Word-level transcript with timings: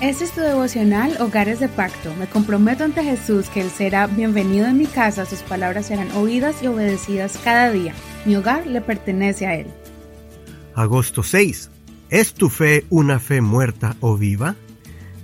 Este 0.00 0.26
es 0.26 0.30
tu 0.30 0.42
devocional 0.42 1.16
Hogares 1.20 1.58
de 1.58 1.68
Pacto. 1.68 2.14
Me 2.14 2.28
comprometo 2.28 2.84
ante 2.84 3.02
Jesús 3.02 3.48
que 3.48 3.62
Él 3.62 3.68
será 3.68 4.06
bienvenido 4.06 4.68
en 4.68 4.78
mi 4.78 4.86
casa, 4.86 5.26
sus 5.26 5.40
palabras 5.40 5.86
serán 5.86 6.12
oídas 6.12 6.62
y 6.62 6.68
obedecidas 6.68 7.36
cada 7.42 7.72
día. 7.72 7.94
Mi 8.24 8.36
hogar 8.36 8.64
le 8.68 8.80
pertenece 8.80 9.48
a 9.48 9.56
Él. 9.56 9.66
Agosto 10.76 11.24
6. 11.24 11.70
¿Es 12.10 12.32
tu 12.32 12.48
fe 12.48 12.84
una 12.90 13.18
fe 13.18 13.40
muerta 13.40 13.96
o 13.98 14.16
viva? 14.16 14.54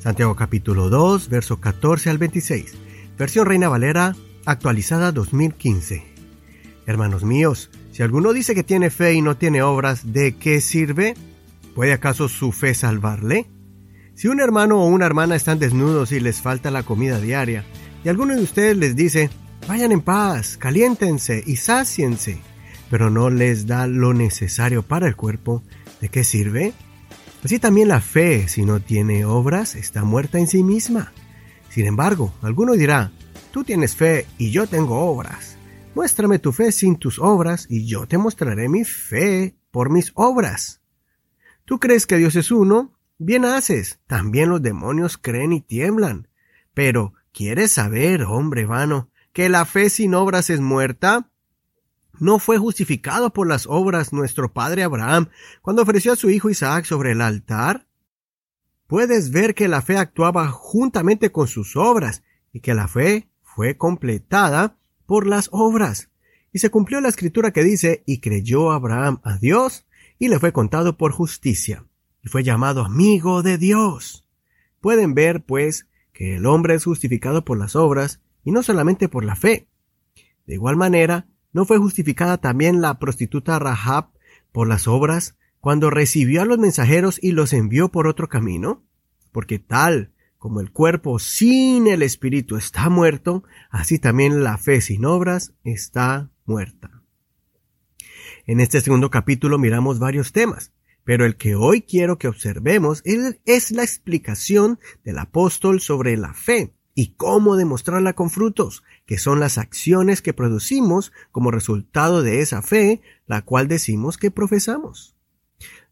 Santiago 0.01 0.35
capítulo 0.35 0.91
2, 0.91 1.29
verso 1.29 1.61
14 1.61 2.11
al 2.11 2.19
26. 2.19 2.75
Versión 3.17 3.47
Reina 3.47 3.69
Valera, 3.69 4.17
actualizada 4.45 5.13
2015. 5.13 6.03
Hermanos 6.85 7.23
míos, 7.23 7.71
si 7.93 8.03
alguno 8.03 8.33
dice 8.33 8.57
que 8.57 8.65
tiene 8.65 8.91
fe 8.91 9.15
y 9.15 9.23
no 9.23 9.37
tiene 9.37 9.63
obras, 9.63 10.13
¿de 10.13 10.35
qué 10.35 10.61
sirve? 10.61 11.15
¿Puede 11.77 11.93
acaso 11.93 12.29
su 12.29 12.51
fe 12.51 12.75
salvarle? 12.75 13.47
Si 14.15 14.29
un 14.29 14.41
hermano 14.41 14.81
o 14.81 14.87
una 14.87 15.07
hermana 15.07 15.35
están 15.35 15.59
desnudos 15.59 16.13
y 16.13 16.21
les 16.21 16.41
falta 16.41 16.71
la 16.71 16.85
comida 16.85 17.21
diaria, 17.21 17.65
y 18.05 18.09
alguno 18.09 18.37
de 18.37 18.43
ustedes 18.43 18.77
les 18.77 18.95
dice, 18.95 19.29
vayan 19.67 19.91
en 19.91 20.03
paz, 20.03 20.57
caliéntense 20.57 21.43
y 21.45 21.57
sáciense, 21.57 22.41
pero 22.91 23.11
no 23.11 23.29
les 23.29 23.67
da 23.67 23.89
lo 23.89 24.15
necesario 24.15 24.83
para 24.83 25.09
el 25.09 25.17
cuerpo, 25.17 25.65
¿de 26.01 26.11
qué 26.11 26.23
sirve? 26.23 26.73
Así 27.43 27.59
también 27.59 27.89
la 27.89 28.01
fe, 28.01 28.47
si 28.47 28.65
no 28.65 28.79
tiene 28.79 29.25
obras, 29.25 29.75
está 29.75 30.05
muerta 30.05 30.39
en 30.39 30.47
sí 30.47 30.63
misma. 30.63 31.13
Sin 31.69 31.87
embargo, 31.87 32.33
alguno 32.41 32.75
dirá, 32.75 33.11
tú 33.51 33.65
tienes 33.65 33.97
fe 33.97 34.27
y 34.39 34.53
yo 34.53 34.69
tengo 34.69 35.01
obras. 35.11 35.59
Muéstrame 35.97 36.39
tu 36.39 36.53
fe 36.53 36.71
sin 36.71 36.97
tus 36.97 37.19
obras 37.19 37.67
y 37.69 37.87
yo 37.87 38.07
te 38.07 38.17
mostraré 38.17 38.69
mi 38.69 38.85
fe 38.85 39.57
por 39.73 39.91
mis 39.91 40.13
obras. 40.15 40.81
¿Tú 41.65 41.81
crees 41.81 42.07
que 42.07 42.17
Dios 42.17 42.37
es 42.37 42.53
uno? 42.53 42.94
Bien 43.19 43.45
haces, 43.45 44.01
también 44.09 44.49
los 44.49 44.61
demonios 44.61 45.19
creen 45.19 45.53
y 45.53 45.61
tiemblan. 45.61 46.29
Pero, 46.75 47.15
¿quieres 47.33 47.71
saber, 47.71 48.25
hombre 48.25 48.67
vano, 48.67 49.09
que 49.33 49.49
la 49.49 49.65
fe 49.67 49.89
sin 49.89 50.15
obras 50.15 50.51
es 50.51 50.61
muerta? 50.61 51.31
¿No 52.19 52.41
fue 52.41 52.59
justificado 52.59 53.33
por 53.33 53.47
las 53.47 53.67
obras 53.69 54.13
nuestro 54.13 54.53
padre 54.53 54.83
Abraham 54.83 55.29
cuando 55.63 55.83
ofreció 55.83 56.13
a 56.13 56.17
su 56.17 56.29
hijo 56.29 56.51
Isaac 56.51 56.87
sobre 56.87 57.13
el 57.13 57.21
altar? 57.21 57.87
Puedes 58.89 59.31
ver 59.31 59.55
que 59.55 59.69
la 59.69 59.81
fe 59.81 59.97
actuaba 59.97 60.49
juntamente 60.49 61.31
con 61.31 61.47
sus 61.47 61.77
obras 61.77 62.25
y 62.53 62.61
que 62.61 62.75
la 62.75 62.89
fe 62.89 63.29
fue 63.43 63.77
completada 63.77 64.77
por 65.07 65.27
las 65.27 65.49
obras. 65.53 66.11
Y 66.53 66.59
se 66.59 66.71
cumplió 66.71 67.01
la 67.01 67.09
escritura 67.09 67.53
que 67.53 67.63
dice, 67.63 68.03
y 68.07 68.21
creyó 68.21 68.73
Abraham 68.73 69.21
a 69.23 69.39
Dios, 69.39 69.87
y 70.19 70.29
le 70.29 70.39
fue 70.41 70.53
contado 70.53 70.97
por 70.97 71.13
justicia 71.13 71.85
y 72.25 72.29
fue 72.29 72.43
llamado 72.43 72.85
amigo 72.85 73.43
de 73.43 73.59
Dios. 73.59 74.27
Pueden 74.81 75.15
ver, 75.15 75.45
pues, 75.45 75.87
que 76.13 76.37
el 76.37 76.47
hombre 76.47 76.75
es 76.75 76.85
justificado 76.85 77.45
por 77.45 77.59
las 77.59 77.77
obras 77.77 78.21
y 78.45 78.51
no 78.51 78.63
solamente 78.63 79.09
por 79.09 79.25
la 79.25 79.37
fe. 79.37 79.69
De 80.47 80.55
igual 80.55 80.77
manera, 80.77 81.27
¿no 81.53 81.67
fue 81.67 81.79
justificada 81.79 82.39
también 82.39 82.81
la 82.81 82.99
prostituta 82.99 83.59
Rahab 83.59 84.11
por 84.53 84.69
las 84.69 84.89
obras 84.89 85.37
cuando 85.61 85.91
recibió 85.91 86.43
a 86.43 86.45
los 86.47 86.59
mensajeros 86.59 87.19
y 87.23 87.33
los 87.33 87.53
envió 87.53 87.91
por 87.91 88.07
otro 88.07 88.29
camino? 88.29 88.85
Porque 89.31 89.59
tal 89.59 90.13
como 90.39 90.61
el 90.61 90.73
cuerpo 90.73 91.19
sin 91.19 91.87
el 91.87 92.03
espíritu 92.03 92.57
está 92.57 92.89
muerto, 92.91 93.45
así 93.71 93.99
también 93.99 94.45
la 94.45 94.59
fe 94.59 94.81
sin 94.81 95.05
obras 95.07 95.55
está 95.65 96.31
muerta. 96.45 97.03
En 98.47 98.61
este 98.61 98.81
segundo 98.83 99.11
capítulo 99.11 99.59
miramos 99.59 99.99
varios 99.99 100.33
temas. 100.33 100.75
Pero 101.05 101.27
el 101.27 101.37
que 101.37 101.55
hoy 101.55 101.83
quiero 101.83 102.19
que 102.19 102.29
observemos 102.29 103.03
es 103.05 103.71
la 103.71 103.83
explicación 103.83 104.79
del 105.05 105.19
apóstol 105.19 105.81
sobre 105.81 106.17
la 106.17 106.35
fe 106.35 106.73
y 106.95 107.15
cómo 107.15 107.57
demostrarla 107.57 108.15
con 108.15 108.31
frutos, 108.31 108.83
que 109.07 109.19
son 109.19 109.41
las 109.41 109.59
acciones 109.59 110.23
que 110.23 110.33
producimos 110.33 111.13
como 111.33 111.51
resultado 111.51 112.23
de 112.23 112.41
esa 112.41 112.63
fe, 112.63 113.03
la 113.27 113.43
cual 113.43 113.69
decimos 113.69 114.17
que 114.17 114.31
profesamos. 114.31 115.15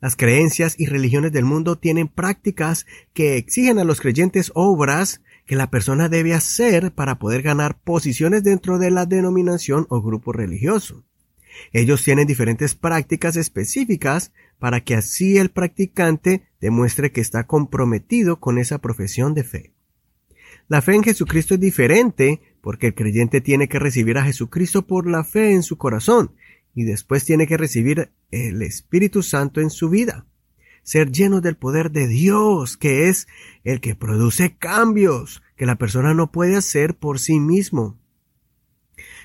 Las 0.01 0.17
creencias 0.17 0.75
y 0.79 0.87
religiones 0.87 1.33
del 1.33 1.45
mundo 1.45 1.77
tienen 1.77 2.09
prácticas 2.09 2.87
que 3.13 3.37
exigen 3.37 3.79
a 3.79 3.85
los 3.85 4.01
creyentes 4.01 4.51
obras 4.55 5.23
que 5.47 5.57
la 5.57 5.71
persona 5.71 6.09
debe 6.09 6.35
hacer 6.35 6.93
para 6.93 7.19
poder 7.19 7.43
ganar 7.43 7.81
posiciones 7.81 8.43
dentro 8.43 8.79
de 8.79 8.91
la 8.91 9.07
denominación 9.07 9.87
o 9.91 10.03
grupo 10.03 10.33
religioso. 10.33 11.05
Ellos 11.73 12.03
tienen 12.05 12.27
diferentes 12.27 12.75
prácticas 12.75 13.37
específicas 13.37 14.33
para 14.59 14.83
que 14.83 14.95
así 14.95 15.39
el 15.39 15.51
practicante 15.51 16.43
demuestre 16.61 17.13
que 17.13 17.21
está 17.21 17.47
comprometido 17.47 18.41
con 18.41 18.59
esa 18.59 18.79
profesión 18.79 19.35
de 19.35 19.45
fe. 19.45 19.73
La 20.69 20.83
fe 20.83 20.95
en 20.95 21.03
Jesucristo 21.03 21.55
es 21.55 21.61
diferente 21.61 22.41
porque 22.61 22.89
el 22.89 22.95
creyente 22.95 23.41
tiene 23.41 23.69
que 23.69 23.79
recibir 23.79 24.19
a 24.19 24.25
Jesucristo 24.25 24.87
por 24.87 25.07
la 25.07 25.25
fe 25.25 25.53
en 25.53 25.63
su 25.63 25.77
corazón 25.77 26.35
y 26.75 26.85
después 26.85 27.25
tiene 27.25 27.47
que 27.47 27.57
recibir 27.57 28.11
el 28.31 28.63
Espíritu 28.63 29.23
Santo 29.23 29.61
en 29.61 29.71
su 29.71 29.91
vida. 29.91 30.27
Ser 30.83 31.13
lleno 31.13 31.41
del 31.41 31.57
poder 31.57 31.91
de 31.91 32.09
Dios, 32.09 32.77
que 32.77 33.09
es 33.09 33.29
el 33.63 33.81
que 33.81 33.95
produce 33.95 34.57
cambios 34.57 35.43
que 35.57 35.67
la 35.67 35.77
persona 35.77 36.15
no 36.15 36.33
puede 36.33 36.57
hacer 36.57 36.97
por 36.97 37.21
sí 37.21 37.39
mismo. 37.39 37.99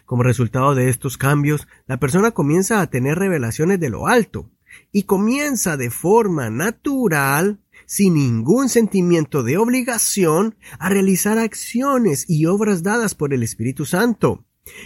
Como 0.07 0.23
resultado 0.23 0.73
de 0.73 0.87
estos 0.87 1.17
cambios, 1.17 1.67
la 1.85 1.99
persona 1.99 2.31
comienza 2.31 2.79
a 2.79 2.89
tener 2.89 3.19
revelaciones 3.19 3.77
de 3.77 3.89
lo 3.89 4.07
alto 4.07 4.49
y 4.93 5.03
comienza 5.03 5.75
de 5.75 5.89
forma 5.89 6.49
natural, 6.49 7.59
sin 7.85 8.13
ningún 8.13 8.69
sentimiento 8.69 9.43
de 9.43 9.57
obligación, 9.57 10.55
a 10.79 10.87
realizar 10.87 11.37
acciones 11.37 12.23
y 12.29 12.45
obras 12.45 12.83
dadas 12.83 13.15
por 13.15 13.33
el 13.33 13.43
Espíritu 13.43 13.83
Santo. 13.83 14.45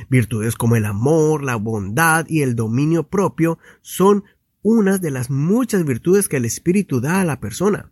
Virtudes 0.10 0.56
como 0.56 0.76
el 0.76 0.86
amor, 0.86 1.44
la 1.44 1.56
bondad 1.56 2.26
y 2.28 2.42
el 2.42 2.56
dominio 2.56 3.08
propio 3.08 3.60
son 3.84 4.24
unas 4.64 5.02
de 5.02 5.12
las 5.12 5.30
muchas 5.30 5.86
virtudes 5.86 6.30
que 6.30 6.38
el 6.38 6.46
Espíritu 6.46 7.00
da 7.00 7.22
a 7.22 7.26
la 7.26 7.40
persona. 7.40 7.92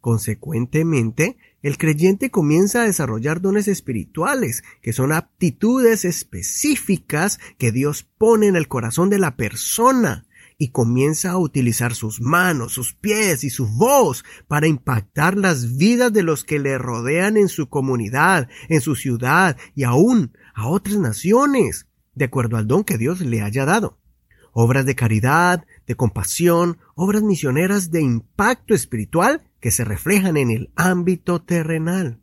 Consecuentemente, 0.00 1.36
el 1.66 1.78
creyente 1.78 2.30
comienza 2.30 2.82
a 2.82 2.84
desarrollar 2.84 3.40
dones 3.40 3.66
espirituales, 3.66 4.62
que 4.82 4.92
son 4.92 5.10
aptitudes 5.10 6.04
específicas 6.04 7.40
que 7.58 7.72
Dios 7.72 8.04
pone 8.04 8.46
en 8.46 8.54
el 8.54 8.68
corazón 8.68 9.10
de 9.10 9.18
la 9.18 9.34
persona, 9.34 10.28
y 10.58 10.68
comienza 10.68 11.32
a 11.32 11.38
utilizar 11.38 11.96
sus 11.96 12.20
manos, 12.20 12.72
sus 12.74 12.94
pies 12.94 13.42
y 13.42 13.50
su 13.50 13.66
voz 13.66 14.24
para 14.46 14.68
impactar 14.68 15.36
las 15.36 15.76
vidas 15.76 16.12
de 16.12 16.22
los 16.22 16.44
que 16.44 16.60
le 16.60 16.78
rodean 16.78 17.36
en 17.36 17.48
su 17.48 17.68
comunidad, 17.68 18.48
en 18.68 18.80
su 18.80 18.94
ciudad 18.94 19.56
y 19.74 19.82
aún 19.82 20.38
a 20.54 20.68
otras 20.68 20.98
naciones, 20.98 21.88
de 22.14 22.26
acuerdo 22.26 22.58
al 22.58 22.68
don 22.68 22.84
que 22.84 22.96
Dios 22.96 23.20
le 23.22 23.42
haya 23.42 23.64
dado. 23.64 23.98
Obras 24.52 24.86
de 24.86 24.94
caridad, 24.94 25.66
de 25.84 25.96
compasión, 25.96 26.78
obras 26.94 27.24
misioneras 27.24 27.90
de 27.90 28.02
impacto 28.02 28.72
espiritual 28.72 29.42
que 29.66 29.72
se 29.72 29.84
reflejan 29.84 30.36
en 30.36 30.52
el 30.52 30.70
ámbito 30.76 31.42
terrenal. 31.42 32.20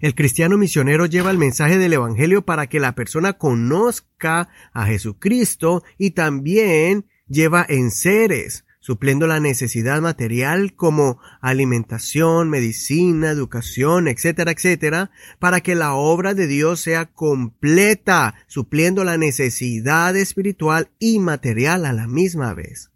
El 0.00 0.14
cristiano 0.14 0.56
misionero 0.58 1.06
lleva 1.06 1.32
el 1.32 1.38
mensaje 1.38 1.76
del 1.76 1.92
Evangelio 1.92 2.42
para 2.42 2.68
que 2.68 2.78
la 2.78 2.94
persona 2.94 3.32
conozca 3.32 4.48
a 4.72 4.86
Jesucristo 4.86 5.82
y 5.98 6.12
también 6.12 7.06
lleva 7.26 7.66
enseres, 7.68 8.64
supliendo 8.78 9.26
la 9.26 9.40
necesidad 9.40 10.00
material 10.00 10.76
como 10.76 11.18
alimentación, 11.40 12.48
medicina, 12.48 13.30
educación, 13.30 14.06
etcétera, 14.06 14.52
etcétera, 14.52 15.10
para 15.40 15.62
que 15.62 15.74
la 15.74 15.94
obra 15.94 16.34
de 16.34 16.46
Dios 16.46 16.78
sea 16.78 17.06
completa, 17.06 18.36
supliendo 18.46 19.02
la 19.02 19.18
necesidad 19.18 20.14
espiritual 20.14 20.90
y 21.00 21.18
material 21.18 21.84
a 21.86 21.92
la 21.92 22.06
misma 22.06 22.54
vez. 22.54 22.89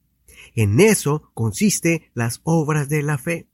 En 0.55 0.81
eso 0.81 1.31
consiste 1.35 2.11
las 2.15 2.41
obras 2.45 2.89
de 2.89 3.03
la 3.03 3.19
fe. 3.19 3.49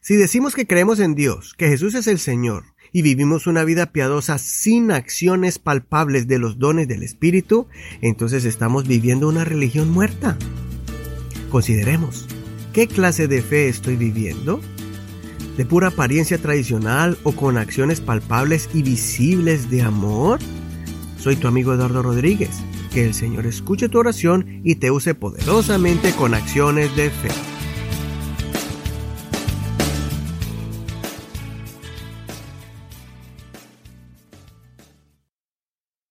Si 0.00 0.16
decimos 0.16 0.54
que 0.54 0.66
creemos 0.66 1.00
en 1.00 1.14
Dios, 1.14 1.54
que 1.54 1.68
Jesús 1.68 1.94
es 1.94 2.06
el 2.06 2.18
Señor, 2.18 2.64
y 2.92 3.02
vivimos 3.02 3.46
una 3.46 3.64
vida 3.64 3.92
piadosa 3.92 4.38
sin 4.38 4.90
acciones 4.90 5.58
palpables 5.58 6.26
de 6.26 6.38
los 6.38 6.58
dones 6.58 6.88
del 6.88 7.02
Espíritu, 7.02 7.68
entonces 8.00 8.44
estamos 8.44 8.86
viviendo 8.88 9.28
una 9.28 9.44
religión 9.44 9.90
muerta. 9.90 10.38
Consideremos, 11.50 12.26
¿qué 12.72 12.86
clase 12.86 13.28
de 13.28 13.42
fe 13.42 13.68
estoy 13.68 13.96
viviendo? 13.96 14.60
¿De 15.56 15.66
pura 15.66 15.88
apariencia 15.88 16.38
tradicional 16.38 17.18
o 17.24 17.32
con 17.32 17.58
acciones 17.58 18.00
palpables 18.00 18.70
y 18.72 18.82
visibles 18.82 19.70
de 19.70 19.82
amor? 19.82 20.38
Soy 21.18 21.36
tu 21.36 21.48
amigo 21.48 21.74
Eduardo 21.74 22.02
Rodríguez 22.02 22.50
que 22.92 23.04
el 23.04 23.14
Señor 23.14 23.46
escuche 23.46 23.88
tu 23.88 23.98
oración 23.98 24.60
y 24.64 24.76
te 24.76 24.90
use 24.90 25.14
poderosamente 25.14 26.12
con 26.12 26.34
acciones 26.34 26.94
de 26.96 27.10
fe. 27.10 27.57